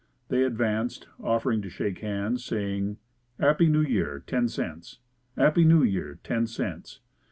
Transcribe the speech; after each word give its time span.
They 0.29 0.41
advanced, 0.43 1.07
offering 1.21 1.61
to 1.61 1.69
shake 1.69 1.99
hands 1.99 2.29
and 2.31 2.41
saying, 2.41 2.97
"'Appy 3.39 3.67
New 3.67 3.81
Year, 3.83 4.23
ten 4.25 4.47
cents." 4.47 4.97
"'Appy 5.37 5.63
New 5.63 5.83
Year, 5.83 6.17
ten 6.23 6.47
cents." 6.47 7.01